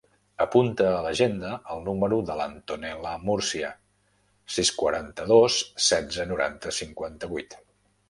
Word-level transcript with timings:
Apunta 0.43 0.85
a 0.91 1.01
l'agenda 1.05 1.51
el 1.73 1.83
número 1.89 2.17
de 2.31 2.39
l'Antonella 2.41 3.13
Murcia: 3.27 3.71
sis, 4.57 4.75
quaranta-dos, 4.81 5.63
setze, 5.93 6.31
noranta, 6.35 6.79
cinquanta-vuit. 6.83 7.61